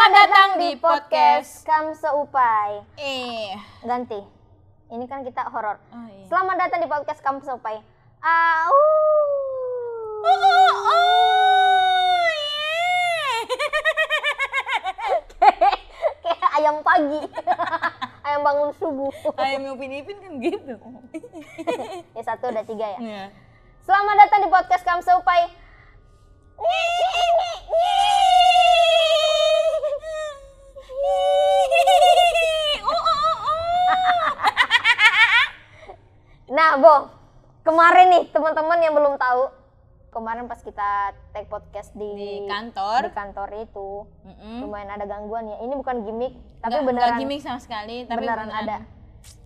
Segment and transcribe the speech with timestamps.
[0.00, 1.60] Selamat datang di podcast.
[1.68, 2.80] Kam Seupai.
[2.96, 3.52] Eh.
[3.84, 4.16] Ganti.
[4.88, 5.76] Ini kan kita horor.
[5.92, 6.24] Oh, iya.
[6.24, 7.84] Selamat datang di podcast Kam Seupai.
[8.24, 8.72] Au.
[10.24, 12.16] Oh, oh, oh,
[15.36, 15.76] Kayak
[16.24, 17.20] kayak ayam pagi.
[18.24, 19.12] ayam bangun subuh.
[19.36, 20.80] Ayam yang Ipin kan gitu.
[22.16, 22.98] ya satu ada tiga ya.
[23.04, 23.24] Iya.
[23.84, 25.60] Selamat datang di podcast Kam Seupai.
[36.50, 36.94] Nah, Bo,
[37.62, 39.54] kemarin nih teman-teman yang belum tahu,
[40.10, 43.06] kemarin pas kita take podcast di, Di kantor.
[43.06, 43.88] di kantor itu
[44.26, 44.66] Mm-mm.
[44.66, 45.62] lumayan ada gangguan ya.
[45.62, 48.82] Ini bukan gimmick, tapi Nggak- beneran nggak gimmick sama sekali, tapi beneran ada.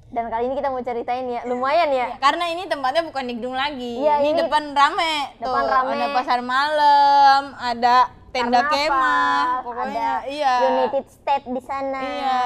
[0.09, 2.17] Dan kali ini kita mau ceritain ya, lumayan ya.
[2.17, 3.99] Karena ini tempatnya bukan di gedung lagi.
[3.99, 5.15] Iya, ini, ini depan rame.
[5.37, 5.93] depan Tuh, rame.
[5.93, 7.97] Ada pasar malam, ada
[8.35, 10.55] tenda Karnaval, kemah, pokoknya ada iya.
[10.61, 12.01] United States di sana.
[12.03, 12.41] Iya,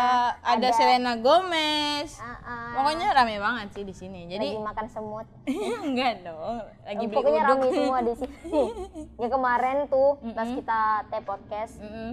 [0.44, 2.12] ada, Selena Gomez.
[2.14, 2.70] Ah, ah.
[2.76, 4.28] Pokoknya rame banget sih di sini.
[4.28, 5.26] Jadi lagi makan semut.
[5.88, 7.50] enggak dong, lagi beli Pokoknya uduk.
[7.50, 8.62] rame semua di sini.
[9.20, 12.10] ya kemarin tuh pas kita take podcast Mm-mm.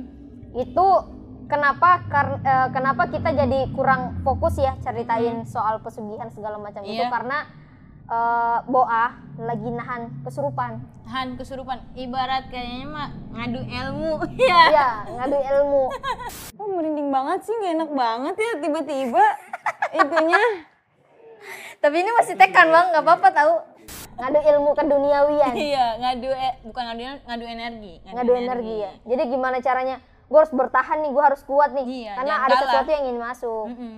[0.56, 0.88] itu
[1.46, 6.96] kenapa kar- eh, kenapa kita jadi kurang fokus ya ceritain soal pesugihan segala macam itu
[6.96, 7.12] Iya.
[7.12, 7.44] karena
[8.08, 9.06] eh, Boa
[9.38, 10.80] lagi nahan kesurupan.
[11.06, 14.12] Tahan kesurupan, ibarat kayaknya mah ngadu ilmu.
[14.42, 14.62] Iya.
[14.68, 15.84] Iya, ngadu ilmu.
[16.56, 19.26] Oh, merinding banget sih, gak enak banget ya tiba-tiba
[20.02, 20.42] itunya.
[21.78, 23.54] Tapi ini masih tekan bang, nggak apa-apa tahu.
[24.16, 27.94] Ngadu ilmu keduniawian, Iya, ngadu e- bukan ngadu ngadu energi.
[28.02, 28.92] ngadu energi ya.
[29.06, 29.98] Jadi gimana caranya?
[30.26, 32.62] Gue harus bertahan nih, gue harus kuat nih, Iya, karena ada kalah.
[32.64, 33.66] sesuatu yang ingin masuk.
[33.70, 33.96] Mm-mm.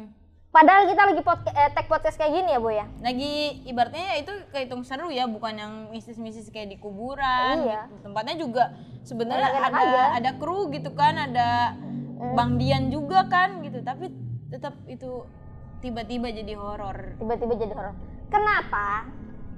[0.57, 2.89] Padahal kita lagi podca- eh, take podcast kayak gini ya, Bu ya.
[3.05, 7.61] Lagi ibaratnya ya itu kehitung seru ya, bukan yang mistis-mistis kayak di kuburan.
[7.61, 7.85] Iya.
[7.85, 8.09] gitu.
[8.09, 8.63] Tempatnya juga
[9.05, 10.03] sebenarnya ada aja.
[10.17, 11.77] ada kru gitu kan, ada
[12.33, 13.85] Bang Dian juga kan gitu.
[13.85, 14.09] Tapi
[14.49, 15.29] tetap itu
[15.85, 17.21] tiba-tiba jadi horor.
[17.21, 17.93] Tiba-tiba jadi horor.
[18.33, 19.05] Kenapa?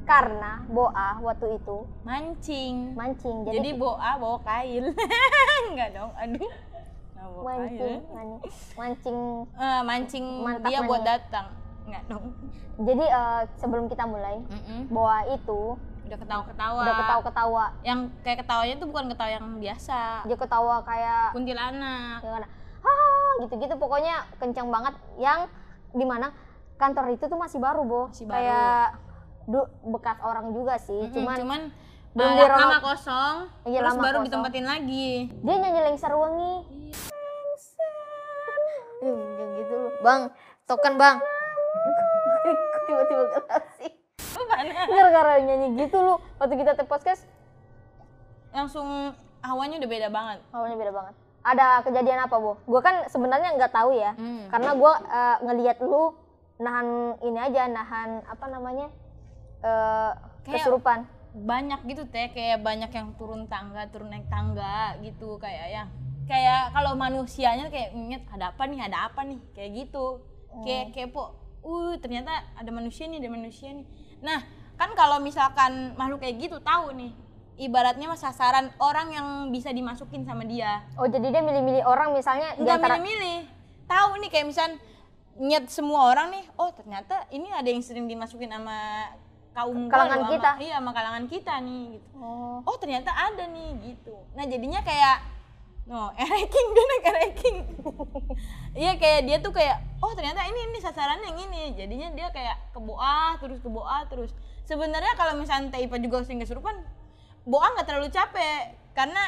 [0.04, 2.98] Karena Boa waktu itu Mancing.
[2.98, 3.48] mancing.
[3.48, 4.92] Jadi, Jadi boa bawa kail.
[5.72, 6.52] Enggak dong, aduh.
[7.19, 8.41] Mancing, mani-
[8.75, 9.18] mancing.
[9.50, 11.12] Eh, mancing Mantap dia buat mania.
[11.13, 11.46] datang.
[11.84, 12.25] Enggak dong.
[12.80, 14.88] Jadi eh, sebelum kita mulai, Mm-mm.
[14.88, 16.80] Boa itu Udah ketawa-ketawa.
[16.80, 17.66] udah ketawa-ketawa.
[17.81, 20.00] Yang kayak ketawanya tuh bukan ketawa yang biasa.
[20.25, 22.19] Dia ketawa kayak Kuntilanak.
[22.80, 25.51] ah gitu-gitu pokoknya kencang banget yang
[25.91, 26.31] di mana
[26.75, 28.36] kantor itu tuh masih baru bo Masih baru.
[28.40, 28.86] kayak
[29.46, 29.59] du,
[29.90, 31.62] bekas orang juga sih Mm-mm, cuman, cuman
[32.12, 32.59] belum direnov.
[32.59, 33.36] lama kosong.
[33.64, 34.25] Iya, terus lama baru kosong.
[34.25, 35.09] ditempatin lagi.
[35.38, 36.53] dia nyanyi lengser wangi
[39.00, 40.22] Ih, kayak gitu loh bang
[40.66, 41.18] token bang
[42.86, 43.92] tiba-tiba kelas sih
[44.90, 47.24] gara-gara nyanyi gitu lu waktu kita take podcast
[48.50, 50.40] Langsung hawanya udah beda banget.
[50.50, 54.52] awalnya beda banget ada kejadian apa bu gue kan sebenarnya nggak tahu ya Hmm.
[54.52, 54.94] karena gue
[55.42, 56.12] ngelihat lu
[56.58, 56.88] nahan
[57.22, 58.92] ini aja nahan apa namanya
[59.62, 60.12] eh
[60.44, 65.68] Kayak- kesurupan banyak gitu teh kayak banyak yang turun tangga turun naik tangga gitu kayak
[65.70, 65.88] yang
[66.30, 69.42] kayak kalau manusianya kayak inget ada apa nih ada apa nih?
[69.58, 70.22] Kayak gitu.
[70.66, 73.86] Kayak kepo uh ternyata ada manusia nih ada manusia nih.
[74.22, 74.46] Nah
[74.80, 77.12] kan kalau misalkan makhluk kayak gitu tahu nih
[77.60, 80.86] ibaratnya mah sasaran orang yang bisa dimasukin sama dia.
[80.96, 83.40] Oh jadi dia milih-milih orang misalnya nggak antara milih-milih.
[83.90, 84.68] Tahu nih kayak misal
[85.40, 89.08] nyet semua orang nih oh ternyata ini ada yang sering dimasukin sama
[89.52, 90.52] kaum gua Kalangan sama- kita.
[90.62, 92.08] iya sama kalangan kita nih gitu.
[92.16, 92.58] Oh.
[92.64, 94.16] Oh ternyata ada nih gitu.
[94.38, 95.18] Nah jadinya kayak
[95.90, 97.58] no ereking dia ereking
[98.78, 101.74] iya kayak dia tuh kayak oh ternyata ini ini sasaran yang ini.
[101.74, 104.32] Jadinya dia kayak ke boa terus ke boa terus.
[104.64, 106.78] Sebenarnya kalau misalnya Teh Ipa juga sering kesurupan
[107.44, 108.78] boa nggak terlalu capek.
[108.94, 109.22] Karena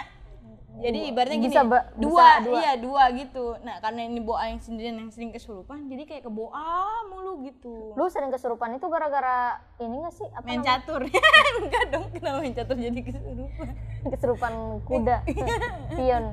[0.82, 2.58] jadi ibaratnya gini Bisa ba- dua, bisa dua.
[2.58, 3.46] iya dua gitu.
[3.62, 6.62] Nah karena ini boa yang sendirian yang sering kesurupan jadi kayak ke boa
[7.06, 7.94] mulu gitu.
[7.94, 10.28] Lu sering kesurupan itu gara-gara ini gak sih?
[10.28, 10.82] Apa main namanya?
[10.82, 11.02] catur.
[11.62, 13.68] Enggak dong kenapa main catur jadi kesurupan?
[14.08, 14.54] Kesurupan
[14.84, 15.18] kuda.
[15.96, 16.24] Pion.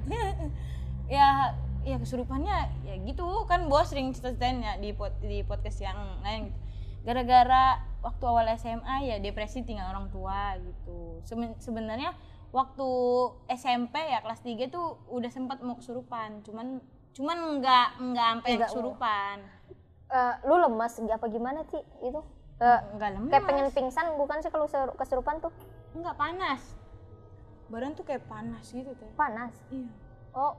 [1.07, 3.25] Ya ya kesurupannya ya gitu.
[3.45, 6.59] Kan bos sering cerita-ceritain ya di pod, di podcast yang lain gitu.
[7.05, 7.65] Gara-gara
[7.99, 11.23] waktu awal SMA ya depresi tinggal orang tua gitu.
[11.23, 12.13] Seben- sebenarnya
[12.49, 12.91] waktu
[13.53, 16.41] SMP ya kelas 3 tuh udah sempat mau kesurupan.
[16.45, 16.81] Cuman
[17.13, 19.37] cuman nggak nggak sampai kesurupan.
[20.09, 22.21] Eh, lu lemas apa gimana sih itu?
[22.59, 23.31] Eh, nggak lemas.
[23.31, 24.67] kayak pengen pingsan bukan sih kalau
[24.97, 25.53] kesurupan tuh?
[25.93, 26.63] Nggak panas.
[27.69, 29.11] Badan tuh kayak panas gitu teh.
[29.13, 29.53] Panas?
[29.69, 29.91] Iya.
[30.33, 30.57] Oh.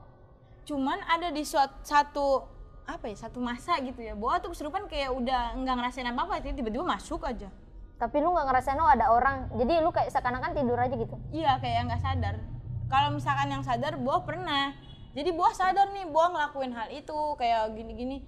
[0.62, 2.46] Cuman ada di satu
[2.86, 4.14] apa ya satu masa gitu ya.
[4.14, 7.50] Bahwa tuh kesurupan kayak udah nggak ngerasain apa apa tiba-tiba masuk aja
[8.00, 9.52] tapi lu nggak ngerasain oh ada orang.
[9.60, 11.20] Jadi lu kayak seakan-akan tidur aja gitu?
[11.36, 12.40] Iya kayak nggak sadar.
[12.88, 14.72] Kalau misalkan yang sadar bahwa pernah.
[15.12, 17.20] Jadi buah sadar nih buah ngelakuin hal itu.
[17.36, 18.24] Kayak gini-gini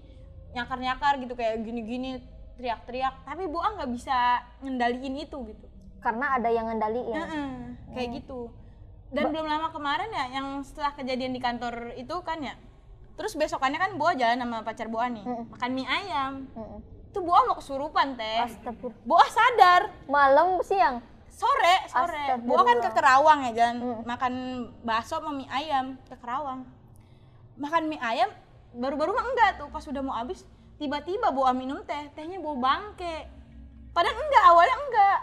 [0.52, 2.20] nyakar-nyakar gitu kayak gini-gini
[2.60, 3.24] teriak-teriak.
[3.24, 5.66] Tapi buah nggak bisa ngendaliin itu gitu.
[6.04, 7.16] Karena ada yang ngendaliin.
[7.16, 7.50] Heeh,
[7.96, 8.52] kayak gitu.
[9.08, 12.60] Dan belum lama kemarin ya yang setelah kejadian di kantor itu kan ya.
[13.16, 16.44] Terus besokannya kan buah jalan sama pacar buah nih makan mie ayam.
[16.52, 16.80] Mm-mm.
[17.12, 18.40] Itu buah mau kesurupan teh.
[18.40, 19.04] Astagfirullah.
[19.04, 19.82] buah sadar.
[20.08, 21.04] Malam siang?
[21.28, 22.40] Sore sore.
[22.40, 22.90] Buah kan ke.
[22.96, 23.76] Kerawang ya jalan
[24.08, 24.34] makan
[24.80, 26.64] bakso sama mie ayam ke Kerawang
[27.60, 28.32] makan mie ayam
[28.72, 29.68] baru-baru mah enggak tuh.
[29.68, 30.48] Pas udah mau habis
[30.80, 32.08] tiba-tiba buah minum teh.
[32.16, 33.28] Tehnya bau bangke.
[33.92, 35.18] Padahal enggak awalnya enggak.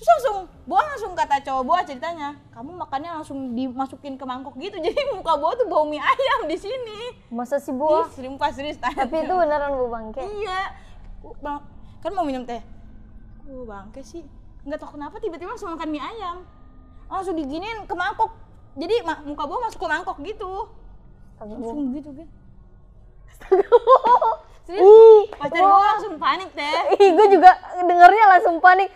[0.00, 4.80] Terus langsung buah langsung kata cowok buah ceritanya kamu makannya langsung dimasukin ke mangkok gitu.
[4.84, 7.20] Jadi muka buah tuh bau mie ayam di sini.
[7.28, 8.08] Masa sih Ih, buah
[8.56, 10.24] serius tapi itu beneran bu bangke?
[10.24, 10.91] Iya
[11.22, 11.64] Gua bang-
[12.02, 12.58] kan mau minum teh?
[13.46, 14.26] Gue bangke sih.
[14.66, 16.42] Nggak tahu kenapa tiba-tiba langsung makan mie ayam.
[17.06, 18.34] Langsung diginiin ke mangkok.
[18.74, 20.66] Jadi ma- muka buah masuk ke mangkok gitu.
[21.38, 22.28] Langsung gitu kan
[24.62, 24.82] serius?
[24.82, 25.22] Ih.
[25.34, 26.78] Pacar gue langsung panik teh.
[27.02, 27.50] Ih gue juga
[27.82, 28.88] dengernya langsung panik.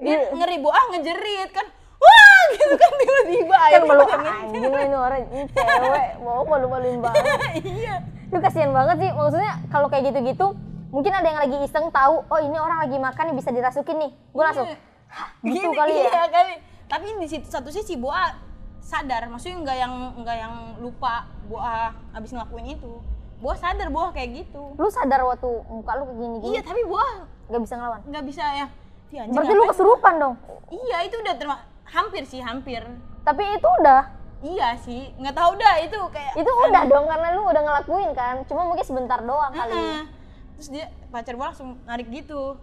[0.00, 1.66] Dia ngeri buah ngejerit kan.
[2.02, 5.22] Wah gitu kan tiba-tiba kan ayam malu pada anjing ini orang.
[5.30, 6.08] Ini cewek.
[6.24, 7.24] Mau malu maluin banget
[7.62, 8.02] iya.
[8.26, 9.10] Itu kasihan banget sih.
[9.14, 10.56] Maksudnya kalau kayak gitu-gitu
[10.92, 14.12] mungkin ada yang lagi iseng tahu oh ini orang lagi makan nih bisa dirasukin nih.
[14.30, 14.68] Gue langsung
[15.08, 16.04] "Hah, gitu Gini, kali ya?
[16.12, 16.54] iya kali.
[16.86, 18.36] Tapi di situ satu sisi buah
[18.84, 19.24] sadar.
[19.32, 20.54] Maksudnya nggak yang nggak yang
[20.84, 23.00] lupa buah abis ngelakuin itu.
[23.40, 24.76] Buah sadar buah kayak gitu.
[24.76, 27.10] Lu sadar waktu muka lu kayak gini gini iya tapi buah
[27.48, 28.00] nggak bisa ngelawan?
[28.06, 28.66] Nggak bisa ya.
[29.12, 30.34] "Ih, anjing, berarti lu ngapain?" kesurupan dong?
[30.68, 31.56] Iya itu udah terma
[31.88, 32.84] hampir sih hampir.
[33.24, 34.02] Tapi itu udah?
[34.44, 35.08] Iya sih.
[35.16, 38.44] Nggak tahu dah itu kayak itu udah dong karena lu udah ngelakuin kan.
[38.44, 39.72] Cuma mungkin sebentar doang kali.
[39.72, 40.21] Heeh.
[40.62, 42.54] Terus dia pacar gua langsung narik gitu.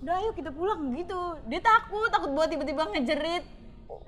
[0.00, 1.36] Udah ayo kita pulang gitu.
[1.52, 3.44] Dia takut takut buat tiba-tiba ngejerit.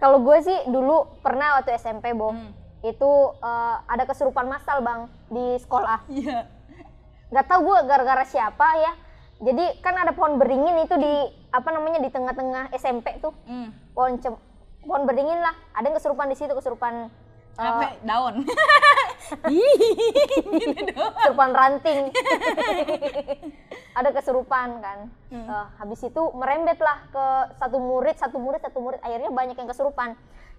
[0.00, 2.32] Kalau gue sih dulu pernah waktu SMP bo.
[2.32, 2.56] Hmm.
[2.80, 3.12] itu
[3.44, 6.08] eh, ada kesurupan massal bang di sekolah.
[6.08, 6.48] Iya.
[7.28, 8.92] Nggak tahu gue gara-gara siapa ya.
[9.44, 11.14] Jadi kan ada pohon beringin itu di
[11.52, 13.36] apa namanya di tengah-tengah SMP tuh.
[13.44, 13.76] Hmm.
[13.92, 14.16] pohon
[14.88, 15.52] pohon beringin lah.
[15.76, 17.12] Ada yang kesurupan di situ kesurupan
[17.60, 18.00] eh, apa?
[18.00, 18.40] Daun
[20.94, 22.00] kesurupan ranting.
[23.98, 24.98] Ada kesurupan kan.
[25.32, 27.24] Eh, habis itu merembet lah ke
[27.58, 29.00] satu murid satu murid satu murid.
[29.02, 30.14] Akhirnya banyak yang kesurupan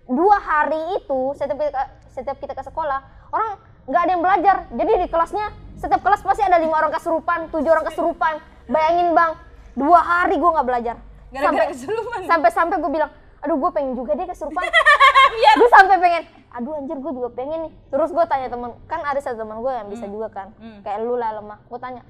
[0.07, 1.83] dua hari itu setiap kita,
[2.15, 3.03] setiap kita ke sekolah
[3.35, 4.55] orang nggak ada yang belajar.
[4.71, 5.47] Jadi di kelasnya
[5.77, 9.31] setiap kelas pasti ada lima orang kesurupan tujuh orang kesurupan bayangin bang
[9.77, 10.95] dua hari gue nggak belajar.
[11.31, 14.59] Gara-gara kesurupan sampai sampai gue bilang aduh gue pengen juga deh kesurupan
[15.61, 16.23] gue sampai pengen
[16.57, 17.74] aduh anjir gue juga pengen nih.
[17.94, 20.48] Terus gue tanya temen kan ada satu teman gue yang bisa juga kan.
[20.57, 20.81] Hmm.
[20.81, 21.62] kayak lu lah lemah.
[21.69, 22.01] Gue tanya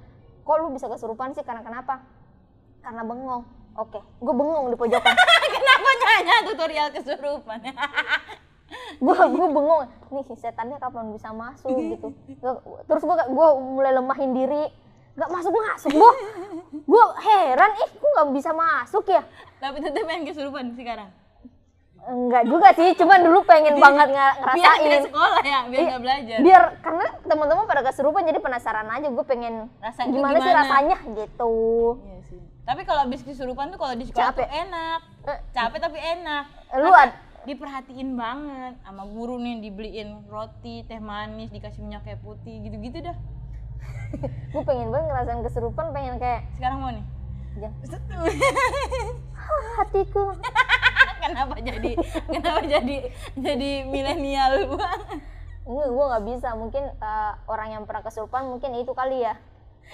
[0.48, 1.44] kok lu bisa kesurupan sih?
[1.44, 2.00] Karena kenapa?
[2.80, 3.44] Karena bengong.
[3.76, 5.14] Oke gue bengong di pojokan.
[5.56, 7.60] Kenapa nanya tutorial kesurupan?
[9.00, 9.84] Gue gue bengong.
[10.12, 11.72] Nih setannya kapan bisa masuk?
[11.72, 12.08] gitu.
[12.88, 14.64] Terus gue gue mulai lemahin diri.
[15.18, 16.12] Nggak masuk masuk gue
[16.88, 19.22] gue heran ih gue nggak bisa masuk ya?
[19.60, 21.10] Tapi tetap pengen kesurupan sekarang
[22.08, 24.80] enggak juga sih cuman dulu pengen banget biar ngerasain.
[24.82, 26.38] nggak sekolah ya biar Iya, nggak belajar.
[26.40, 30.60] biar karena teman-teman pada kesurupan jadi penasaran aja gue pengen Rasanya gimana, sih gimana?
[30.62, 31.54] rasanya gitu.
[32.02, 32.40] Iya sih.
[32.64, 34.40] Tapi kalau habis kesurupan tuh kalau di sekolah Capek.
[34.40, 35.00] tuh enak.
[35.26, 36.44] Eh, capek tapi enak.
[36.74, 42.20] Lu Karena ad- diperhatiin banget sama guru nih dibeliin roti teh manis dikasih minyak kayak
[42.20, 43.16] putih gitu-gitu dah.
[44.52, 47.04] Gue pengen banget ngerasain kesurupan pengen kayak sekarang mau nih?
[47.60, 48.36] "Jangan-
[49.78, 50.36] hatiku
[51.28, 51.92] kenapa jadi
[52.32, 52.98] kenapa jadi
[53.36, 54.52] jadi milenial?
[54.76, 55.22] Banget
[55.68, 56.50] enggak gue nggak bisa.
[56.56, 59.36] Mungkin eh, orang yang pernah kesurupan mungkin itu kali ya.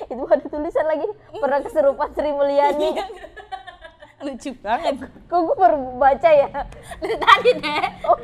[0.05, 1.05] Itu ada tulisan lagi.
[1.37, 2.89] Pernah kesurupan Sri Mulyani.
[4.23, 4.95] Lucu banget.
[5.27, 6.49] Kok gue baru baca ya?
[7.01, 8.17] Tadi deh oh.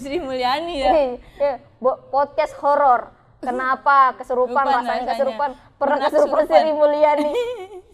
[0.00, 0.90] Sri Mulyani ya?
[0.94, 1.52] Nih, ya,
[1.82, 3.12] bo- podcast horor.
[3.44, 4.64] Kenapa kesurupan?
[4.64, 5.50] Kesurupan rasanya kesurupan.
[5.76, 6.42] Pernah kesurupan.
[6.48, 7.32] Sri Mulyani.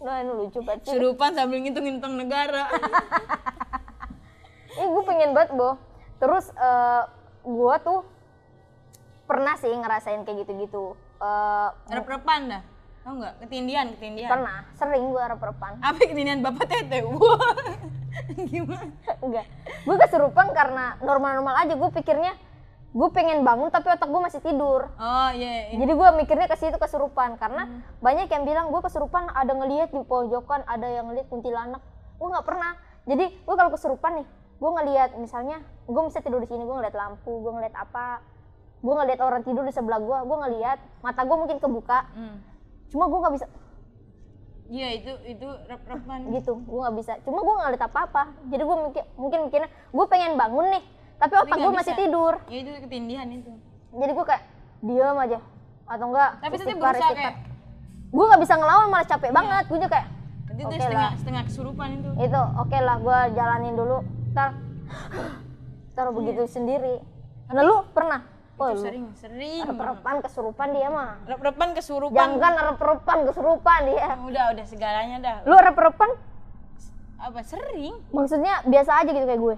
[0.01, 2.65] Nah ini lucu banget kesurupan sambil ngitung-ngitung negara
[4.71, 5.75] Eh, gue pengen banget, Bo.
[6.17, 7.03] Terus eh
[7.41, 8.05] gue tuh
[9.25, 10.93] pernah sih ngerasain kayak gitu-gitu.
[11.17, 12.63] Eh rep-repan dah
[13.01, 15.81] tau nggak ketindihan ketindihan pernah, sering gue rep-repan.
[15.81, 17.49] apa ketindihan bapak tete wah
[18.53, 18.93] gimana
[19.25, 19.45] Enggak.
[19.81, 21.73] Gue kesurupan karena normal-normal aja.
[21.73, 22.37] Gue pikirnya
[22.91, 24.85] gue pengen bangun tapi otak gue masih tidur.
[24.85, 25.81] oh iya iya.
[25.81, 30.01] Jadi gue mikirnya ke situ kesurupan karena banyak yang bilang gue kesurupan ada ngelihat di
[30.05, 31.81] pojokan, ada yang ngelihat kuntilanak.
[32.21, 32.77] Gue nggak pernah.
[33.09, 34.27] Jadi gue kalau kesurupan nih,
[34.61, 38.21] gue ngelihat misalnya gue bisa tidur di sini, gue ngeliat lampu, gue ngeliat apa,
[38.77, 42.37] gue ngeliat orang tidur di sebelah gue, gue ngelihat mata gue mungkin kebuka, Hmm.
[42.87, 43.47] cuma gue nggak bisa
[44.69, 47.13] iya itu itu rep-repan gitu, gue nggak bisa.
[47.21, 48.23] Cuma gue ngeliat apa-apa.
[48.47, 50.83] Jadi gue mikir, mungkin mikirnya gue pengen bangun nih,
[51.17, 52.01] tapi otak gue masih bisa.
[52.01, 52.33] tidur.
[52.47, 53.51] ya itu ketindihan itu
[53.91, 54.43] jadi gue kayak
[54.81, 55.39] diam aja
[55.83, 57.35] atau enggak Tapi istighfar, berusaha kayak
[58.07, 60.07] gue nggak bisa ngelawan malah capek banget gue juga kayak
[60.51, 61.13] itu tuh setengah lah.
[61.15, 62.09] setengah kesurupan itu.
[62.17, 63.97] itu oke lah gue jalanin dulu
[64.31, 64.55] ntar
[65.91, 66.99] ntar begitu sendiri
[67.47, 68.23] nah lu pernah
[68.55, 69.61] oh Itu sering, sering.
[69.65, 72.15] rep-repan kesurupan dia mah Rep-repan kesurupan.
[72.15, 75.37] jangan rep-repan kesurupan dia Udah, udah segalanya dah.
[75.43, 76.09] lu rep-repan
[77.17, 77.99] Apa sering?
[78.09, 79.55] maksudnya biasa aja gitu kayak gue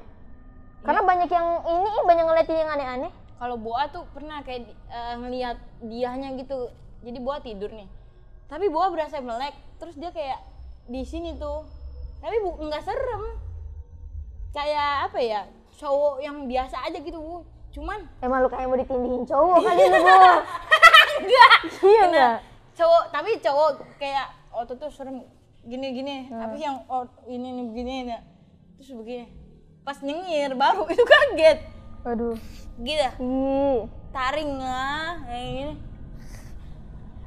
[0.82, 5.16] karena banyak yang ini banyak ngeliatin yang aneh-aneh Kalau Boa tuh pernah kayak di- eh,
[5.16, 6.72] ngelihat diahnya gitu.
[7.02, 7.92] Jadi Boa tidur nih.
[8.48, 10.40] Tapi Boa berasa melek, terus dia kayak
[10.86, 11.68] di sini tuh.
[12.20, 13.24] Tapi bu nggak serem.
[14.54, 15.42] Kayak apa ya?
[15.74, 17.18] Cowok yang biasa aja gitu.
[17.18, 17.38] Bu.
[17.74, 20.14] Cuman emang lu kayak mau ditindihin cowok kali lu Bu.
[21.24, 21.52] enggak.
[21.82, 22.38] iya enggak
[22.74, 23.70] Cowok, tapi cowok
[24.02, 24.28] kayak
[24.66, 25.26] tuh tuh serem
[25.66, 26.30] gini-gini.
[26.30, 28.22] Tapi yang oh ini nih begini nih.
[28.78, 29.26] Terus begini.
[29.82, 31.60] Pas nyengir baru itu kaget.
[32.04, 32.36] waduh
[32.84, 33.10] Gitu.
[33.24, 35.74] ih taring lah kayak gini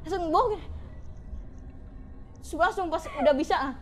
[0.07, 0.31] langsung
[2.39, 3.73] Terus langsung pas udah bisa ah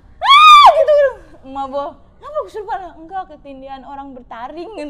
[0.74, 0.98] gitu
[1.46, 4.70] bawa kenapa kesurupan enggak ketindihan orang bertaring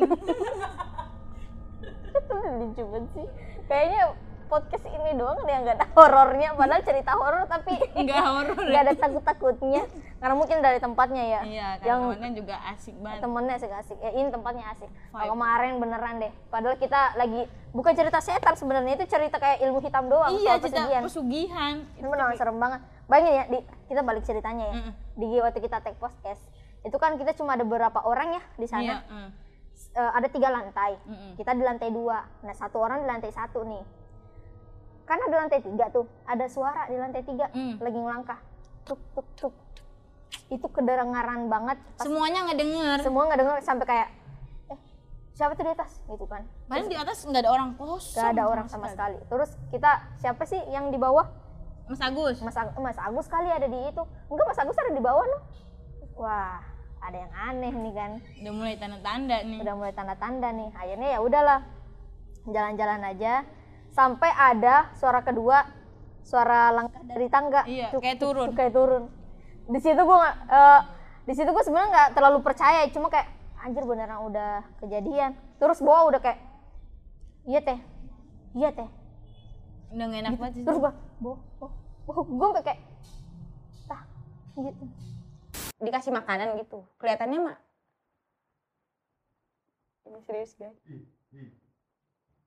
[2.56, 3.28] lucu banget sih.
[3.68, 4.02] Kayaknya
[4.48, 6.50] podcast ini doang ada yang nggak ada horornya.
[6.56, 8.56] Padahal cerita horor tapi enggak horor.
[8.56, 9.84] nggak ada takut takutnya
[10.24, 11.42] karena mungkin dari tempatnya ya.
[11.44, 13.20] Iya kan yang temennya juga asik banget.
[13.20, 13.98] Temennya asik asik.
[14.00, 14.90] Ya ini tempatnya asik.
[15.12, 16.32] Kalau kemarin beneran deh.
[16.48, 17.42] Padahal kita lagi
[17.76, 20.32] bukan cerita setan sebenarnya itu cerita kayak ilmu hitam doang.
[20.40, 21.04] Iya soal cerita pesugihan.
[21.04, 21.74] pesugihan.
[22.00, 22.80] Itu beneran serem banget.
[23.12, 23.60] Bayangin ya di,
[23.92, 24.76] kita balik ceritanya ya.
[24.80, 24.94] Mm-mm.
[25.20, 26.42] di waktu kita take podcast
[26.86, 29.02] itu kan kita cuma ada beberapa orang ya di sana.
[29.04, 29.30] Mm.
[29.74, 31.02] S- eh, ada tiga lantai.
[31.02, 31.34] Mm-mm.
[31.34, 32.22] kita di lantai dua.
[32.40, 33.82] Nah satu orang di lantai satu nih.
[35.04, 36.06] Kan ada lantai tiga tuh.
[36.24, 37.50] Ada suara di lantai tiga.
[37.52, 37.82] Mm.
[37.82, 38.40] lagi ngelangkah.
[38.84, 39.54] Tuk tuk tuk.
[40.48, 41.82] Itu kedengaran banget.
[41.98, 43.02] Pas semuanya ngedenger.
[43.02, 44.08] Semua nggak dengar sampai kayak
[44.68, 44.80] eh
[45.34, 45.92] siapa tuh di atas?
[46.06, 46.46] Gitu kan.
[46.66, 48.14] Padahal di atas nggak ada orang kosong.
[48.14, 49.18] Nggak ada orang sama sekali.
[49.26, 51.26] Terus kita siapa sih yang di bawah?
[51.86, 52.42] Mas Agus.
[52.42, 54.04] Mas, Ag- Mas Agus kali ada di itu.
[54.26, 55.42] Enggak Mas Agus ada di bawah loh
[56.16, 56.64] wah
[57.06, 58.12] ada yang aneh nih kan.
[58.42, 59.60] Udah mulai tanda-tanda nih.
[59.62, 60.70] Udah mulai tanda-tanda nih.
[60.74, 61.60] Akhirnya ya udahlah
[62.50, 63.34] jalan-jalan aja.
[63.94, 65.64] Sampai ada suara kedua
[66.26, 67.62] suara langkah dari tangga.
[67.70, 68.46] Iya, Cuk, kayak turun.
[68.50, 69.04] cuk, kayak turun.
[69.70, 70.82] Di situ gua nggak eh,
[71.26, 73.30] di situ gua sebenarnya nggak terlalu percaya cuma kayak
[73.62, 75.38] anjir beneran udah kejadian.
[75.62, 76.42] Terus bawa udah kayak
[77.46, 77.80] iya teh
[78.58, 78.90] iya teh.
[79.94, 80.64] Udah gak enak banget sih.
[80.66, 81.72] Terus gua boh boh
[82.10, 82.82] boh gua sampai kayak
[83.86, 84.02] tah
[84.58, 84.86] gitu
[85.80, 86.84] dikasih makanan gitu.
[86.98, 87.58] Kelihatannya mah
[90.06, 90.78] ini serius guys.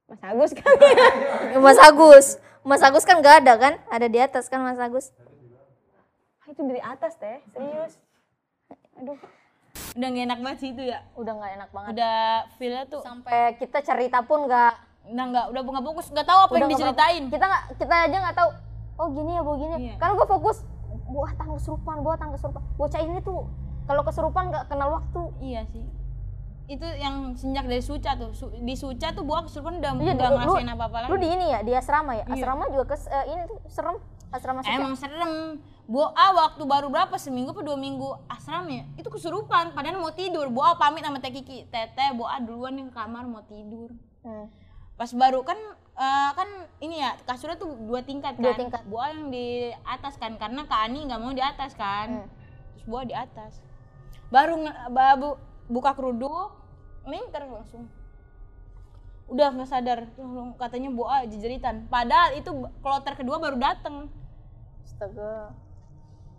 [0.08, 0.72] Mas Agus kan?
[1.64, 2.26] Mas Agus.
[2.64, 3.74] Mas Agus kan nggak ada kan?
[3.92, 5.12] Ada di atas kan Mas Agus?
[6.40, 7.42] Ah, itu dari atas teh.
[7.52, 8.00] Serius.
[8.96, 9.18] Aduh.
[9.94, 11.04] Udah gak enak banget sih itu ya?
[11.12, 11.90] Udah nggak enak banget.
[11.98, 12.18] Udah
[12.56, 14.72] feelnya tuh sampai kita cerita pun nggak.
[15.12, 17.22] Udah nggak udah nggak fokus nggak tahu apa udah yang diceritain.
[17.28, 18.50] kita nggak kita aja nggak tahu.
[18.98, 19.94] Oh gini ya bu gini Iya.
[20.02, 20.58] karena gue fokus
[21.08, 23.48] buah tang kesurupan buah tang kesurupan bocah ini tuh
[23.88, 25.22] kalau kesurupan nggak kenal waktu.
[25.40, 25.84] Iya sih.
[26.68, 28.36] Itu yang sejak dari Suca tuh.
[28.36, 31.28] Su- di Suca tuh buah kesurupan udah Iya, nggak ngerasain apa apa lagi lu di
[31.32, 32.28] ini ya di asrama ya?
[32.28, 32.44] Iya.
[32.44, 33.96] asrama juga kes eh, ini tuh serem.
[34.28, 34.76] Asrama suca.
[34.76, 35.32] emang serem.
[35.88, 37.16] Boa waktu baru berapa?
[37.16, 38.12] Seminggu apa dua minggu?
[38.28, 38.84] Asram ya?
[39.00, 40.52] Itu kesurupan padahal mau tidur.
[40.52, 41.64] Boa pamit sama Teh Kiki.
[41.72, 43.96] Teteh Boa duluan nih ke kamar mau tidur.
[44.20, 44.52] Hmm.
[44.98, 45.54] pas baru kan
[45.98, 48.42] eh, kan ini ya kasurnya tuh dua tingkat kan.
[48.42, 48.82] Dua tingkat.
[48.86, 52.22] Boa yang di atas kan karena Kak Ani nggak mau di atas kan.
[52.22, 52.28] Hmm.
[52.74, 53.58] terus Boa di atas.
[54.30, 54.62] Baru
[54.94, 55.34] baru
[55.66, 56.54] buka kerudung
[57.04, 57.90] lingkar langsung.
[59.28, 60.08] Udah nggak sadar
[60.56, 61.90] katanya Boa jejeritan.
[61.90, 62.50] Padahal itu
[62.80, 64.06] kloter kedua baru dateng.
[64.86, 65.52] Astaga.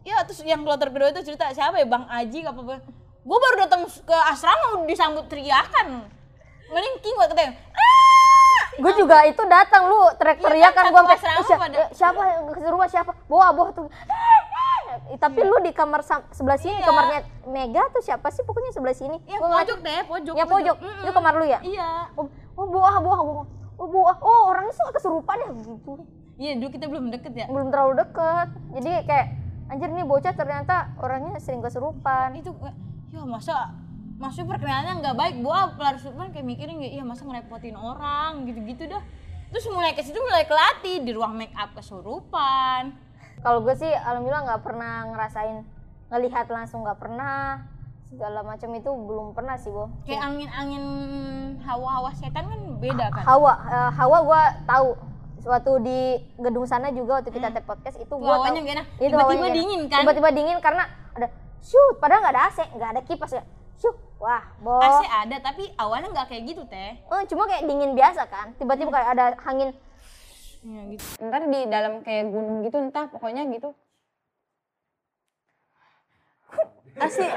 [0.07, 1.85] Iya terus yang kloter kedua itu cerita siapa ya?
[1.85, 2.75] Bang Aji apa apa
[3.19, 6.07] gue baru datang ke asrama udah disambut teriakan.
[6.71, 7.88] Melingking gue katanya "Ah!"
[8.71, 12.88] Gue juga itu datang lu teriak-teriak kan Iya, gue satu asrama pada- siapa yang kesurupan
[12.88, 13.11] siapa?
[13.25, 13.88] Bawa bawa tuh.
[15.07, 16.85] Eh, tapi lu di kamar sebelah sini Iya.
[16.85, 18.41] kamarnya Mega tuh siapa sih?
[18.41, 19.17] Pokoknya sebelah sini.
[19.23, 20.75] Ya Gua pojok deh pojok ya pojok.
[20.79, 21.59] itu kamar lu ya?
[21.61, 21.89] Iya.
[22.13, 23.45] Oh, oh buah buah buah
[23.75, 25.49] oh buah oh orangnya suka kesurupan ya?
[25.55, 25.93] Gitu
[26.38, 27.45] iya dulu kita belum deket ya.
[27.47, 28.47] Belum terlalu deket.
[28.71, 29.27] Jadi kayak
[29.67, 32.33] anjir nih bocah ternyata orangnya sering kesurupan.
[32.33, 32.53] Itu
[33.09, 33.73] ya masa
[34.19, 35.35] maksudnya perkenalannya nggak baik.
[35.39, 38.43] Gua pelar kesurupan kayak mikirin ya iya masa ngerepotin orang?
[38.45, 39.01] Gitu-gitu dah.
[39.49, 42.93] Terus mulai ke situ mulai kelatih di ruang make up kesurupan.
[43.39, 45.63] Kalau gue sih alhamdulillah nggak pernah ngerasain
[46.11, 47.63] ngelihat langsung nggak pernah
[48.03, 49.88] segala macam itu belum pernah sih bo.
[50.03, 50.83] Kayak angin-angin
[51.61, 54.89] hawa-hawa setan kan beda kan Hawa eh, Hawa gue tahu.
[55.39, 58.43] Suatu di gedung sana juga waktu kita take podcast itu gue Hmm.
[58.43, 60.03] nggak enak itu tiba-tiba dingin kan?
[60.03, 60.83] Tiba-tiba dingin karena
[61.15, 61.27] ada
[61.63, 63.43] shoot padahal nggak ada AC nggak ada kipas ya.
[63.79, 64.83] Shoot Wah, boh.
[64.83, 68.51] AC ada tapi awalnya nggak kayak gitu teh Oh, cuma kayak dingin biasa kan.
[68.55, 69.71] Tiba-tiba kayak ada angin.
[70.59, 73.71] ya gitu Ntar di dalam kayak gunung gitu entah pokoknya gitu.
[76.99, 77.31] Asli,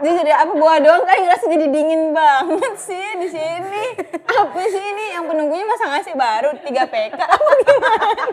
[0.00, 3.84] dia jadi apa buah doang kan ngerasa jadi dingin banget sih di sini.
[4.24, 8.24] Apa sih ini yang penunggunya masang AC baru 3 PK apa gimana?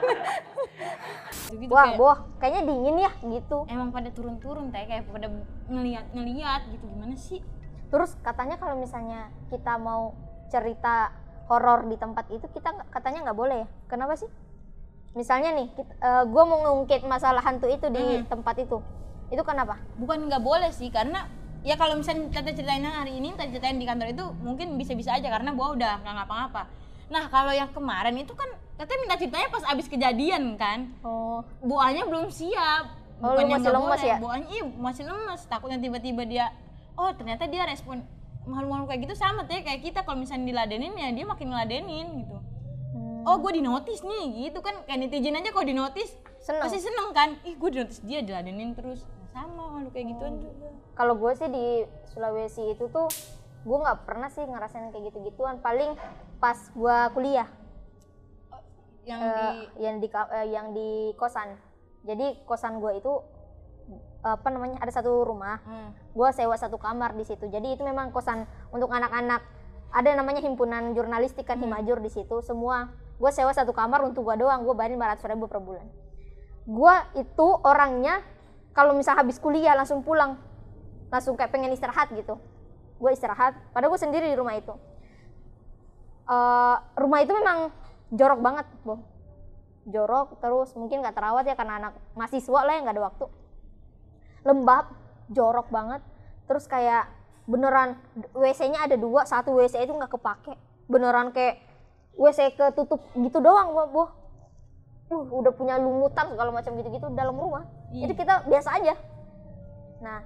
[1.51, 3.67] gitu, Wah, kayak, boh, kayaknya dingin ya gitu.
[3.67, 5.27] emang pada turun-turun teh kayak pada
[5.67, 7.43] ngeliat-ngeliat gitu gimana sih
[7.87, 10.11] Terus katanya kalau misalnya kita mau
[10.47, 11.11] cerita
[11.47, 13.63] horor di tempat itu kita katanya nggak boleh.
[13.87, 14.27] Kenapa sih?
[15.15, 15.67] Misalnya nih,
[16.27, 18.77] gue mau ngungkit masalah hantu itu di tempat itu.
[19.27, 19.79] Itu kenapa?
[19.97, 21.25] bukan nggak boleh sih karena
[21.65, 25.17] ya kalau misalnya tata ceritain yang hari ini tata ceritain di kantor itu mungkin bisa-bisa
[25.17, 26.63] aja karena gua udah nggak ngapa-ngapa
[27.07, 32.07] nah kalau yang kemarin itu kan katanya minta ceritanya pas abis kejadian kan Oh, buahnya
[32.07, 34.17] belum siap Oh, lu Bukannya masih nggak lemes boleh, ya?
[34.21, 36.45] buahnya iya masih lemes takutnya tiba-tiba dia
[36.97, 38.03] oh ternyata dia respon
[38.47, 42.37] malu-malu kayak gitu sama teh kayak kita kalau misalnya diladenin ya dia makin ngeladenin gitu
[42.87, 43.27] Hmm.
[43.27, 46.63] oh gue di notice nih gitu kan kayak netizen aja kalau di notice Seneng.
[46.63, 49.03] pasti seneng kan ih gue di notice dia diladenin terus
[49.37, 51.65] Nah, sama malu kayak gituan juga kalau gue sih di
[52.09, 53.05] Sulawesi itu tuh
[53.61, 55.61] gue nggak pernah sih ngerasain kayak gitu-gituan.
[55.61, 55.93] Paling
[56.41, 57.45] pas gue kuliah
[59.05, 59.45] yang eh, di
[59.85, 60.89] yang di eh, yang di
[61.21, 61.53] kosan.
[62.01, 63.13] Jadi kosan gue itu
[64.25, 65.61] apa namanya ada satu rumah.
[65.63, 65.93] Hmm.
[66.13, 67.45] Gue sewa satu kamar di situ.
[67.47, 69.41] Jadi itu memang kosan untuk anak-anak.
[69.93, 72.41] Ada namanya himpunan jurnalistik kan Himajur di situ.
[72.43, 74.65] Semua gue sewa satu kamar untuk gue doang.
[74.65, 75.87] Gue bayarin 400 ribu per bulan.
[76.67, 78.19] Gue itu orangnya
[78.75, 80.37] kalau misal habis kuliah langsung pulang,
[81.09, 82.37] langsung kayak pengen istirahat gitu.
[82.99, 83.55] Gue istirahat.
[83.71, 84.75] Padahal gue sendiri di rumah itu.
[86.27, 87.71] Eh, rumah itu memang
[88.11, 88.99] jorok banget, Bo.
[89.87, 93.25] Jorok terus mungkin gak terawat ya karena anak mahasiswa lah yang gak ada waktu
[94.47, 94.87] lembab,
[95.27, 95.99] jorok banget.
[96.47, 97.11] Terus kayak
[97.43, 97.99] beneran
[98.31, 100.55] WC-nya ada dua, satu WC itu nggak kepake.
[100.87, 101.59] Beneran kayak
[102.15, 103.83] WC ketutup gitu doang, bu.
[103.91, 104.03] bu.
[105.07, 107.63] Uh, udah punya lumutan segala macam gitu-gitu dalam rumah.
[107.91, 108.11] Iya.
[108.11, 108.95] Itu kita biasa aja.
[110.03, 110.19] Nah,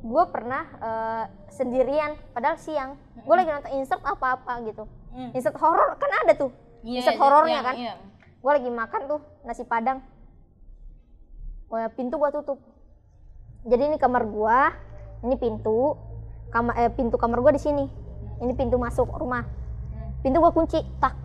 [0.00, 2.96] gue pernah eh, sendirian, padahal siang.
[3.20, 4.88] Gue lagi nonton insert apa-apa gitu.
[5.12, 5.28] Hmm.
[5.36, 6.52] Insert horor kan ada tuh.
[6.80, 7.74] Iya, insert iya, horornya iya, kan.
[7.76, 7.94] iya.
[8.40, 10.00] Gue lagi makan tuh nasi padang.
[11.74, 12.62] Wah, pintu gua tutup.
[13.64, 14.76] Jadi ini kamar gua,
[15.24, 15.96] ini pintu,
[16.52, 17.88] kamar eh, pintu kamar gua di sini.
[18.44, 19.48] Ini pintu masuk rumah.
[20.20, 21.16] Pintu gua kunci, tak.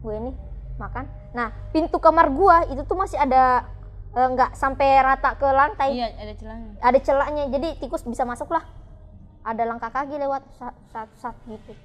[0.00, 0.32] Gue ini
[0.80, 1.04] makan.
[1.36, 3.68] Nah, pintu kamar gua itu tuh masih ada
[4.16, 6.00] eh, nggak sampai rata ke lantai.
[6.00, 6.70] Iya, ada celahnya.
[6.80, 7.44] Ada celaknya.
[7.52, 8.64] Jadi tikus bisa masuk lah.
[9.44, 11.76] Ada langkah kaki lewat sat sat, sat gitu.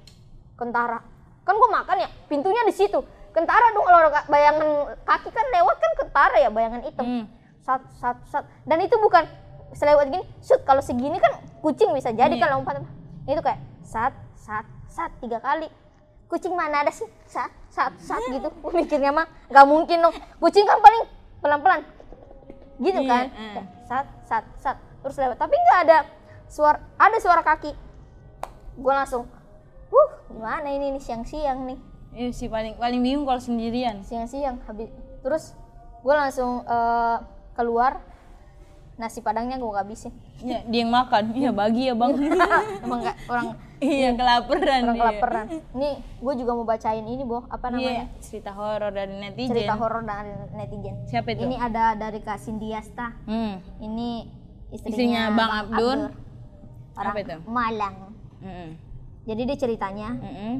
[0.56, 1.04] Kentara.
[1.44, 3.04] Kan gua makan ya, pintunya di situ.
[3.32, 4.68] Kentara dong kalau bayangan
[5.04, 7.24] kaki kan lewat kan kentara ya, bayangan hitam Hmm.
[7.62, 8.44] Sat sat sat.
[8.62, 9.24] Dan itu bukan
[9.72, 10.24] selewat gini.
[10.38, 12.42] Shoot kalau segini kan kucing bisa jadi Iya.
[12.42, 12.82] kan lompat
[13.24, 15.70] itu kayak sat sat sat tiga kali.
[16.26, 17.06] Kucing mana ada sih?
[17.24, 18.50] Sat sat sat gitu.
[18.76, 20.14] Mikirnya mah nggak mungkin dong.
[20.38, 21.02] Kucing kan paling
[21.38, 21.80] pelan pelan
[22.78, 23.24] gitu Iya, kan?
[23.28, 23.52] eh.
[23.54, 24.76] Kayak sat sat sat.
[25.00, 25.36] Terus lewat.
[25.36, 25.98] Tapi nggak ada
[26.46, 27.72] suara ada suara kaki.
[28.74, 29.28] Gue langsung
[29.88, 31.02] uh gimana ini nih?
[31.02, 31.78] Siang siang nih.
[32.12, 34.02] Iya sih paling paling bingung kalau sendirian.
[34.02, 34.88] siang-siang habis.
[35.22, 35.56] Terus
[36.02, 37.16] gue langsung eh,
[37.52, 38.00] keluar
[38.94, 41.22] nasi padangnya gue gak habisin Iya, dia yang makan.
[41.32, 42.12] Iya, bagi ya, Bang.
[42.84, 43.46] emang nggak orang
[43.82, 45.00] iya, kelaparan orang dia.
[45.00, 49.50] kelaparan nih gue juga mau bacain ini boh apa Iya, namanya cerita horor dari netizen.
[49.50, 51.40] cerita horor dari netizen Siapa itu?
[51.42, 53.58] ini ada dari kak Sindiasta Hmm.
[53.78, 54.28] ini
[54.70, 55.98] Istrinya istrinya, Bang Abdur.
[56.92, 57.36] orang Apa itu?
[57.44, 57.94] Malang
[58.38, 58.68] Mm-mm.
[59.24, 60.54] jadi dia ceritanya Mm-mm.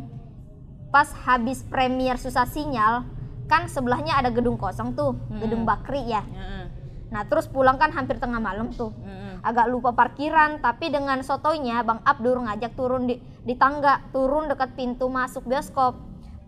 [0.88, 3.06] pas habis premier susah sinyal
[3.44, 6.64] kan sebelahnya ada gedung kosong tuh gedung Bakri ya Mm-mm.
[7.12, 8.90] Nah terus pulang kan hampir tengah malam tuh.
[9.04, 9.44] Mm-mm.
[9.44, 14.72] agak lupa parkiran tapi dengan sotonya Bang Abdur ngajak turun di, di tangga turun dekat
[14.78, 15.98] pintu masuk bioskop.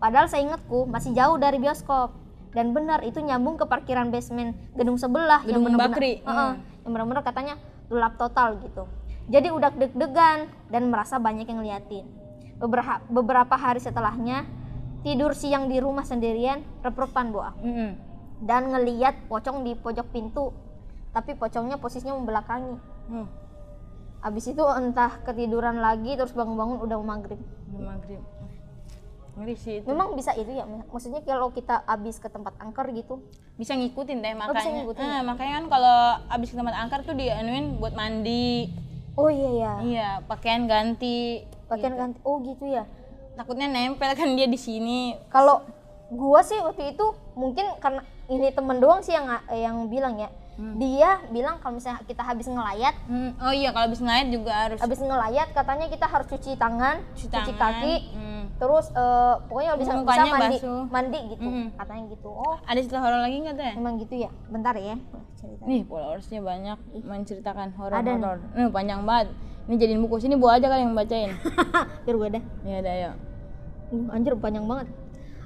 [0.01, 2.15] Padahal saya ingatku masih jauh dari bioskop.
[2.55, 6.51] Dan benar itu nyambung ke parkiran basement gedung sebelah yang Gedung benar-benar Bakri, Heeh,
[6.87, 7.55] yang benar-benar katanya
[7.91, 8.87] gelap total gitu.
[9.27, 12.07] Jadi udah deg-degan dan merasa banyak yang liatin.
[12.55, 14.47] Beberapa beberapa hari setelahnya
[15.05, 17.93] tidur siang di rumah sendirian rep-repan boa Mm-mm.
[18.43, 20.51] Dan ngeliat pocong di pojok pintu
[21.11, 23.29] tapi pocongnya posisinya membelakangi Hmm.
[24.25, 27.37] Abis itu entah ketiduran lagi terus bangun-bangun udah maghrib.
[27.69, 28.17] Udah maghrib.
[29.37, 29.85] Ngeri sih itu.
[29.85, 33.21] Memang bisa itu ya, maksudnya kalau kita abis ke tempat angker gitu.
[33.55, 34.71] bisa ngikutin deh bisa makanya.
[34.83, 38.73] ngikutin Nah, makanya kan kalau abis ke tempat angker tuh dianuin buat mandi.
[39.15, 41.45] Oh iya ya, Iya, pakaian ganti.
[41.69, 42.19] pakaian ganti.
[42.27, 42.83] Oh gitu ya.
[43.37, 45.15] Takutnya nempel kan dia di sini.
[45.29, 45.61] Kalau
[46.09, 47.05] gua sih waktu itu
[47.37, 50.29] mungkin karena ini temen doang sih yang yang bilang ya.
[50.55, 54.79] dia bilang kalau misalnya kita habis ngelayat Hmm, Oh iya kalau habis ngeliat juga harus
[54.79, 57.59] habis ngelayat katanya kita harus cuci tangan cuci cuci, tangan.
[57.75, 58.43] kaki Hmm.
[58.55, 60.83] terus eh, pokoknya bisa bisa Mukanya mandi basuh.
[60.87, 61.67] mandi gitu Mm-mm.
[61.75, 63.73] katanya gitu oh Ada cerita horor lagi nggak teh?
[63.75, 64.95] emang gitu ya bentar ya
[65.35, 68.37] cerita Nih followersnya banyak menceritakan Ada horor-horor.
[68.55, 69.27] Nih panjang banget.
[69.65, 71.35] Ini jadiin buku sini bu aja kali yang bacain.
[72.05, 73.11] biar gue dah ya ayo.
[73.87, 74.87] Uh, anjir panjang banget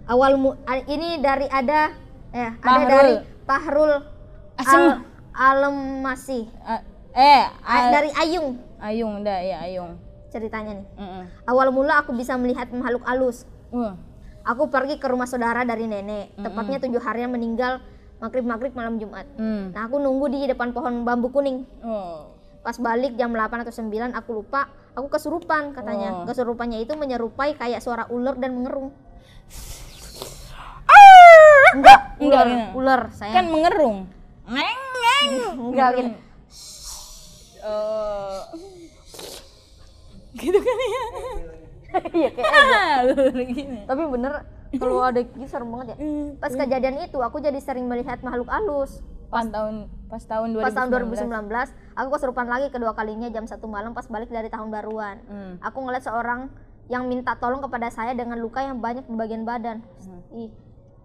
[0.05, 0.53] awal mu
[0.85, 1.91] ini dari ada
[2.31, 2.87] eh ada Pahrul.
[2.87, 3.13] dari
[3.43, 3.91] Pahrul
[4.55, 4.81] Asem.
[4.81, 4.89] Al
[5.31, 9.97] Alem masih Ah, eh A- a- dari Ayung Ayung dah ya Ayung.
[10.27, 11.23] ceritanya nih Mm-mm.
[11.43, 13.97] awal mula aku bisa melihat makhluk halus Wah.
[14.43, 17.81] aku pergi ke rumah saudara dari nenek tepatnya tujuh harian meninggal
[18.17, 19.71] maghrib maghrib malam Jumat Hmm.
[19.71, 22.29] nah aku nunggu di depan pohon bambu kuning Oh.
[22.59, 26.25] pas balik jam 8 atau 9 aku lupa aku kesurupan katanya Oh.
[26.25, 28.93] kesurupannya itu menyerupai kayak suara ular dan mengerung
[31.71, 32.65] enggak Enggak, ular gitu.
[32.75, 33.97] ular saya Kan mengerung.
[34.45, 35.29] Ngeng ngeng.
[35.67, 36.11] enggak gitu
[37.59, 38.39] Oh.
[40.31, 41.01] gitu kan ya.
[42.13, 43.17] iya kayak
[43.49, 43.79] Gini.
[43.83, 44.33] tapi bener
[44.71, 45.97] kalau ada gitu serem banget ya
[46.37, 50.63] pas kejadian itu aku jadi sering melihat makhluk halus Pas tahun pas tahun 2019.
[50.63, 54.69] pas tahun 2019 aku kesurupan lagi kedua kalinya jam satu malam pas balik dari tahun
[54.69, 55.53] baruan Hmm.
[55.59, 56.49] aku ngeliat seorang
[56.87, 59.81] yang minta tolong kepada saya dengan luka yang banyak di bagian badan
[60.31, 60.49] ih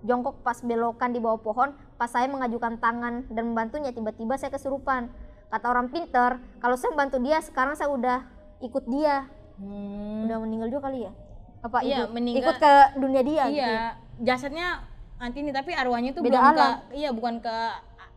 [0.05, 5.09] jongkok pas belokan di bawah pohon pas saya mengajukan tangan dan membantunya tiba-tiba saya kesurupan
[5.49, 8.21] kata orang pinter kalau saya membantu dia sekarang saya udah
[8.61, 10.27] ikut dia Hmm.
[10.27, 11.13] udah meninggal juga kali ya
[11.61, 12.43] apa Iya, ikut, meninggal.
[12.43, 13.71] ikut ke dunia dia gitu ya?
[13.71, 13.85] Iya,
[14.21, 14.67] jasadnya
[15.17, 16.59] nanti nih tapi arwahnya tuh Beda belum alam.
[16.59, 17.57] ke iya bukan ke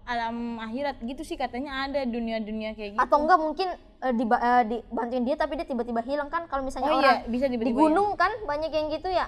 [0.04, 3.00] alam akhirat gitu sih katanya ada dunia-dunia kayak gitu.
[3.00, 3.68] atau enggak mungkin
[4.00, 7.26] eh, diba- eh, dibantuin dia tapi dia tiba-tiba hilang kan kalau misalnya Oh orang iya,
[7.26, 7.78] bisa di tiba-tiba.
[7.80, 9.26] gunung kan banyak yang gitu ya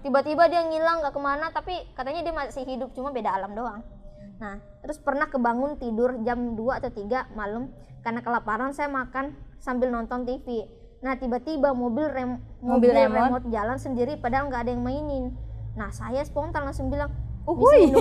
[0.00, 3.82] tiba-tiba dia ngilang nggak ke mana tapi katanya dia masih hidup cuma beda alam doang
[4.36, 9.88] nah terus pernah kebangun tidur jam 2 atau 3 malam karena kelaparan saya makan sambil
[9.88, 10.66] nonton TV
[11.00, 13.18] nah tiba-tiba mobil rem Mobil mobil remote?
[13.20, 15.34] remote jalan sendiri padahal nggak ada yang mainin
[15.74, 17.10] nah saya spontan langsung bilang
[17.44, 17.92] Uhuy.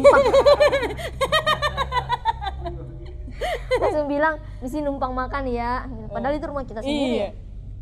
[3.74, 5.72] "Misi numpang langsung bilang misi numpang makan ya
[6.10, 7.24] padahal itu rumah kita sendiri Iya.
[7.24, 7.30] ya.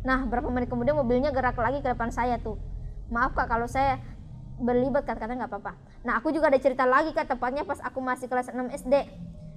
[0.02, 2.58] Nah, berapa menit kemudian mobilnya gerak lagi ke depan saya tuh.
[3.06, 4.02] Maaf kak kalau saya
[4.58, 5.72] berlibat kata-kata nggak apa-apa.
[6.02, 8.94] Nah, aku juga ada cerita lagi kak tepatnya pas aku masih kelas 6 SD.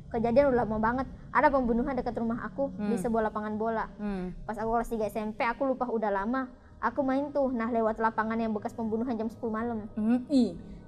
[0.06, 1.08] Kejadian udah lama banget.
[1.34, 3.90] Ada pembunuhan dekat rumah aku di sebuah lapangan bola.
[3.98, 4.38] Hmm.
[4.46, 6.46] Pas aku kelas 3 SMP, aku lupa udah lama.
[6.78, 9.90] Aku main tuh, nah lewat lapangan yang bekas pembunuhan jam 10 malam.
[9.98, 10.22] Hmm.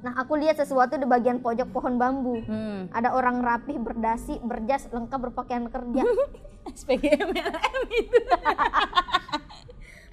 [0.05, 2.41] Nah, aku lihat sesuatu di bagian pojok pohon bambu.
[2.45, 2.89] Hmm.
[2.93, 6.05] Ada orang rapih, berdasi, berjas, lengkap berpakaian kerja.
[6.77, 8.19] SPG MLM itu.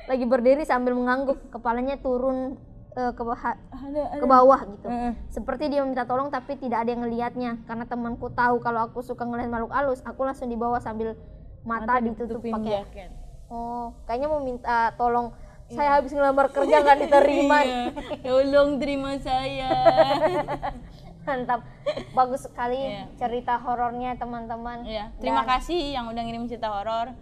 [0.05, 2.61] lagi berdiri sambil mengangguk kepalanya turun
[2.93, 5.13] eh, ke bawah Ada ke bawah gitu Heeh.
[5.33, 9.25] seperti dia minta tolong tapi tidak ada yang ngelihatnya karena temanku tahu kalau aku suka
[9.25, 11.17] ngeliat makhluk halus aku langsung dibawa sambil
[11.65, 13.11] mata, ditutup ditutupin pakai jaket.
[13.49, 15.33] oh kayaknya mau minta tolong
[15.71, 17.59] saya habis ngelamar kerja nggak diterima.
[17.63, 17.83] Iya.
[18.21, 19.71] Tolong terima saya.
[21.25, 21.65] mantap.
[22.13, 23.09] Bagus sekali Iya.
[23.17, 24.85] cerita horornya teman-teman.
[24.85, 27.17] Iya, terima kasih yang udah ngirim cerita horor.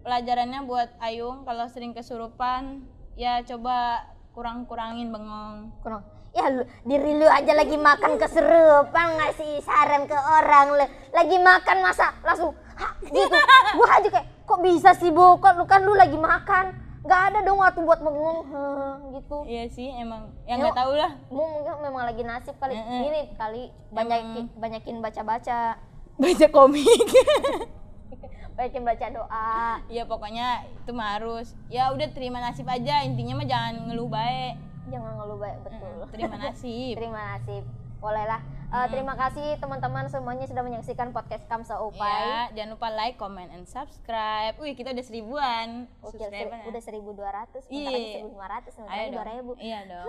[0.00, 2.84] Pelajarannya buat Ayung kalau sering kesurupan
[3.16, 5.72] ya coba kurang-kurangin bengong.
[5.80, 6.04] kurang.
[6.34, 10.86] Ya lu, diri lu aja lagi makan keserupan ngasih saran ke orang lu.
[11.14, 13.36] Lagi makan masa langsung "Hah," gitu.
[13.78, 17.38] Gua aja kayak kok bisa sih bo kok lu kan lu lagi makan nggak ada
[17.40, 21.12] dong waktu buat bengong "Heh," gitu Iya sih emang ya nggak tahu lah.
[21.28, 23.02] Mu mungkin memang lagi nasib kali Mm-mm.
[23.04, 25.76] ini kali banyakin banyakin baca-baca
[26.14, 26.86] Baca komik.
[28.56, 29.56] banyakin baca doa
[29.88, 31.52] ya pokoknya itu mah harus.
[31.66, 34.54] Ya udah terima nasib aja intinya mah jangan ngeluh baik.
[34.84, 36.94] jangan ngeluh baik betul Terima nasib.
[36.94, 37.64] terima nasib
[38.04, 43.14] bolehlah Eh, terima kasih teman-teman semuanya sudah menyaksikan podcast Kamsa Upai Ya, jangan lupa like,
[43.14, 44.58] comment, and subscribe.
[44.58, 47.86] Wih, kita udah seribuan Oke, seri- udah 1200, bentar Iya.
[47.86, 49.22] lagi 1500, bentar Ayo lagi dong.
[49.22, 49.62] 2000.
[49.62, 50.06] Iya dong.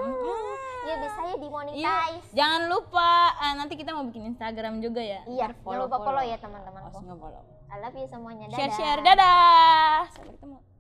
[0.82, 1.36] Iya, bisa ya Iya.
[1.38, 2.28] dimonetize.
[2.34, 5.22] Jangan lupa ah, nanti kita mau bikin Instagram juga ya.
[5.30, 6.82] Iya, jangan lupa follow ya teman-teman.
[6.82, 7.44] Awas nge-follow.
[7.70, 8.46] I love you semuanya.
[8.50, 8.58] Dadah.
[8.58, 9.02] Share-share.
[9.06, 10.75] Dadah.